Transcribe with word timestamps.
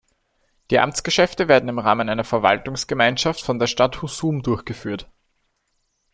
Die 0.71 0.79
Amtsgeschäfte 0.79 1.47
werden 1.47 1.69
im 1.69 1.77
Rahmen 1.77 2.09
einer 2.09 2.23
Verwaltungsgemeinschaft 2.23 3.41
von 3.43 3.59
der 3.59 3.67
Stadt 3.67 4.01
Husum 4.01 4.41
durchgeführt. 4.41 5.07